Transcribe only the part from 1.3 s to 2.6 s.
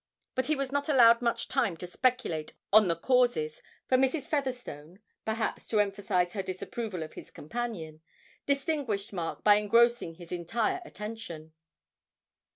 time to speculate